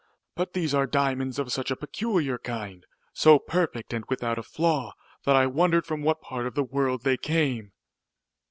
"But 0.35 0.53
these 0.53 0.73
are 0.73 0.87
diamonds 0.87 1.37
of 1.37 1.51
such 1.51 1.69
a 1.69 1.75
peculiar 1.75 2.39
kind, 2.39 2.87
so 3.13 3.37
perfect 3.37 3.93
and 3.93 4.03
without 4.09 4.39
a 4.39 4.41
flaw, 4.41 4.93
that 5.25 5.35
I 5.35 5.45
wondered 5.45 5.85
from 5.85 6.01
what 6.01 6.21
part 6.21 6.47
of 6.47 6.55
the 6.55 6.63
world 6.63 7.03
they 7.03 7.17
came." 7.17 7.71